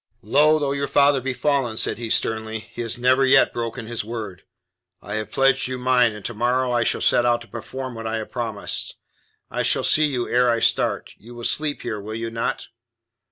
[0.23, 4.03] "Low though your father be fallen," said he sternly, "he has never yet broken his
[4.03, 4.41] word.
[4.99, 8.07] I have pledged you mine, and to morrow I shall set out to perform what
[8.07, 8.95] I have promised.
[9.51, 11.13] I shall see you ere I start.
[11.19, 12.69] You will sleep here, will you not?"